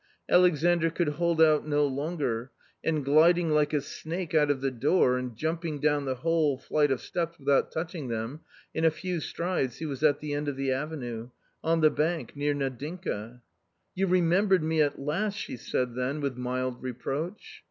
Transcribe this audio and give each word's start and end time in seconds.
Alexandr 0.27 0.89
could 0.89 1.09
hold 1.09 1.39
out 1.39 1.67
no 1.67 1.85
longer, 1.85 2.49
and 2.83 3.05
gliding 3.05 3.51
like 3.51 3.71
a 3.71 3.79
snake 3.79 4.33
out 4.33 4.49
of 4.49 4.59
the 4.59 4.71
door, 4.71 5.15
and 5.15 5.35
jumping 5.35 5.79
down 5.79 6.05
the 6.05 6.15
whole 6.15 6.57
flight 6.57 6.89
of 6.89 6.99
steps 6.99 7.37
without 7.37 7.71
touching 7.71 8.07
them, 8.07 8.39
in 8.73 8.83
a 8.83 8.89
few 8.89 9.19
strides 9.19 9.77
he 9.77 9.85
was 9.85 10.01
at 10.01 10.17
the 10.19 10.33
end 10.33 10.47
of 10.47 10.55
the 10.55 10.71
avenue— 10.71 11.29
on 11.63 11.81
the 11.81 11.91
bank, 11.91 12.35
near 12.35 12.55
Nadinka." 12.55 13.41
You 13.93 14.07
remembered 14.07 14.63
me 14.63 14.81
at 14.81 14.97
last!" 14.99 15.35
she 15.37 15.55
said 15.55 15.93
then 15.93 16.19
with 16.19 16.35
mild 16.35 16.81
reproach. 16.81 17.59